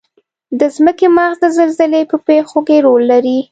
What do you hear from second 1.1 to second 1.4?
مغز